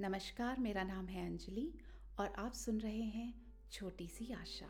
नमस्कार, 0.00 0.60
मेरा 0.60 0.82
नाम 0.82 1.06
है 1.06 1.26
अंजलि 1.26 1.74
और 2.20 2.26
आप 2.28 2.52
सुन 2.52 2.80
रहे 2.80 3.02
हैं 3.02 3.42
छोटी 3.72 4.08
सी 4.08 4.32
आशा। 4.32 4.66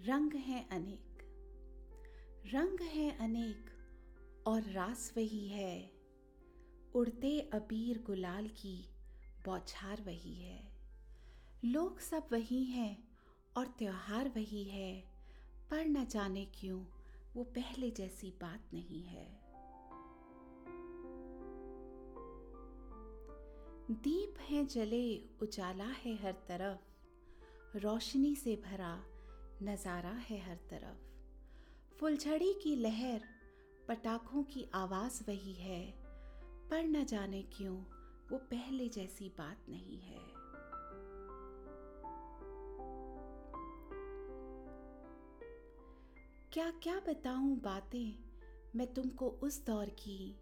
रंग 0.00 0.34
हैं 0.34 0.68
अनेक, 0.68 1.18
रंग 2.54 2.80
हैं 2.80 3.18
अनेक 3.18 3.70
और 4.46 4.62
रास 4.62 5.14
वही 5.16 5.48
है। 5.48 5.92
उड़ते 6.94 7.40
अबीर 7.40 8.02
गुलाल 8.02 8.48
की 8.48 8.88
बौछार 9.44 10.02
वही 10.02 10.34
है। 10.34 10.72
लोग 11.64 11.98
सब 11.98 12.28
वही 12.32 12.64
हैं 12.64 13.08
और 13.56 13.66
त्योहार 13.66 14.28
वही 14.28 14.64
है। 14.64 15.15
पर 15.70 15.86
न 15.86 16.04
जाने 16.04 16.44
क्यों 16.44 16.84
वो 17.36 17.44
पहले 17.44 17.90
जैसी 17.90 18.30
बात 18.30 18.70
नहीं 18.74 19.02
है। 19.02 19.46
दीप 23.90 24.34
है 24.40 24.66
जले, 24.66 25.18
उजाला 25.42 25.84
है 25.84 26.16
हर 26.16 26.32
तरफ़। 26.32 26.78
रोशनी 27.78 28.36
से 28.36 28.56
भरा 28.56 29.04
नज़ारा 29.62 30.10
है 30.10 30.40
हर 30.40 30.56
तरफ़। 30.56 31.06
फुलझड़ी 31.98 32.54
की 32.54 32.76
लहर, 32.76 33.22
पटाखों 33.88 34.42
की 34.42 34.66
आवाज़ 34.74 35.24
वही 35.28 35.52
है। 35.52 35.94
पर 36.70 36.84
न 36.84 37.04
जाने 37.04 37.42
क्यों 37.42 37.76
वो 38.30 38.38
पहले 38.38 38.88
जैसी 38.88 39.28
बात 39.28 39.66
नहीं 39.68 40.00
है। 40.00 40.35
क्या 46.56 46.70
क्या 46.82 47.00
बताऊँ 47.08 47.56
बातें 47.60 48.18
मैं 48.76 48.94
तुमको 48.94 49.28
उस 49.28 49.66
दौर 49.66 49.86
की। 49.86 50.36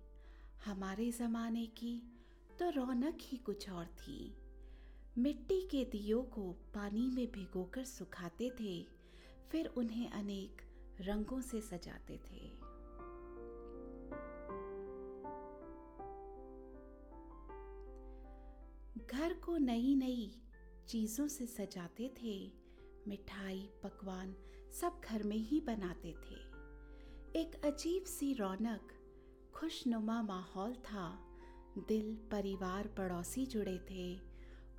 हमारे 0.64 1.10
ज़माने 1.12 1.66
की 1.66 2.02
तो 2.58 2.68
रौनक 2.70 3.18
ही 3.20 3.36
कुछ 3.36 3.70
और 3.70 3.86
थी। 3.86 4.36
मिट्टी 5.18 5.60
के 5.60 5.84
दियों 5.84 6.22
को 6.22 6.52
पानी 6.52 7.06
में 7.08 7.26
भिगोकर 7.32 7.84
सुखाते 7.84 8.50
थे, 8.60 8.82
फिर 9.50 9.66
उन्हें 9.66 10.10
अनेक 10.10 10.62
रंगों 11.00 11.40
से 11.40 11.60
सजाते 11.60 12.20
थे। 12.30 12.48
घर 19.06 19.34
को 19.34 19.56
नई 19.56 19.94
नई 19.94 20.32
चीज़ों 20.88 21.28
से 21.28 21.46
सजाते 21.46 22.14
थे, 22.22 22.52
मिठाई, 23.08 23.68
पकवान 23.82 24.36
सब 24.80 25.00
घर 25.04 25.22
में 25.22 25.36
ही 25.36 25.60
बनाते 25.60 26.12
थे। 26.12 26.34
एक 27.40 27.60
अजीब 27.64 28.04
सी 28.04 28.34
रौनक, 28.34 28.92
खुशनुमा 29.54 30.22
माहौल 30.22 30.74
था। 30.74 31.26
दिल, 31.88 32.16
परिवार, 32.16 32.86
पड़ोसी 32.88 33.46
जुड़े 33.46 33.78
थे। 33.90 34.20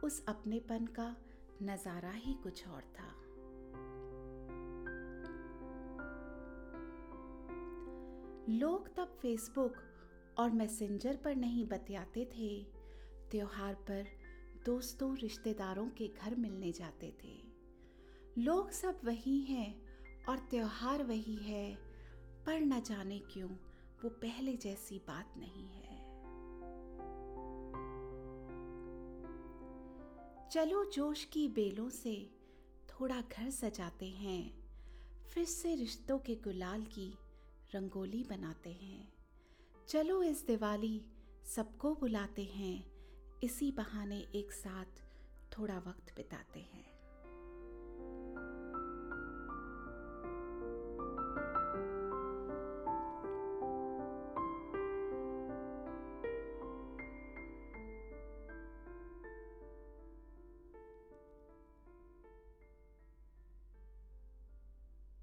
उस 0.04 0.26
अपनेपन 0.26 0.86
का 0.86 1.16
नज़ारा 1.64 2.12
ही 2.12 2.34
कुछ 2.34 2.68
और 2.68 2.82
था। 2.82 3.10
लोग 8.50 8.96
तब 8.96 9.18
फेसबुक 9.22 9.76
और 10.38 10.52
मैसेंजर 10.52 11.16
पर 11.16 11.36
नहीं 11.36 11.66
बतियाते 11.66 12.26
थे। 12.26 12.64
त्योहार 13.32 13.76
पर 13.76 14.06
दोस्तों, 14.66 15.18
रिश्तेदारों 15.18 15.90
के 15.90 16.08
घर 16.08 16.36
मिलने 16.36 16.72
जाते 16.72 17.14
थे। 17.24 17.56
लोग 18.38 18.72
सब 18.72 19.00
वही 19.04 19.42
हैं 19.42 19.85
और 20.30 20.40
त्योहार 20.40 21.04
वही 21.04 21.36
है। 21.36 21.76
पर 22.46 22.60
न 22.60 22.82
जाने 22.82 23.20
क्यों, 23.20 23.50
वो 24.04 24.10
पहले 24.10 24.58
जैसी 24.58 25.00
बात 25.00 25.34
नहीं 25.38 25.68
है। 25.68 26.06
चलो 30.50 30.86
जोश 30.86 31.24
की 31.26 31.48
बेलों 31.48 31.90
से 31.90 32.30
थोड़ा 32.90 33.22
घर 33.22 33.50
सजाते 33.50 34.06
हैं, 34.06 34.64
फिर 35.28 35.46
से 35.46 35.76
रिश्तों 35.76 36.20
के 36.20 36.36
गुलाल 36.36 36.84
की 36.84 37.18
रंगोली 37.76 38.24
बनाते 38.24 38.72
हैं। 38.72 39.14
चलो 39.88 40.24
इस 40.24 40.46
दिवाली 40.46 41.02
सबको 41.56 41.96
बुलाते 41.96 42.44
हैं, 42.44 42.92
इसी 43.44 43.72
बहाने 43.72 44.20
एक 44.20 44.52
साथ 44.52 45.04
थोड़ा 45.58 45.78
वक्त 45.78 46.16
बिताते 46.16 46.60
हैं। 46.60 46.95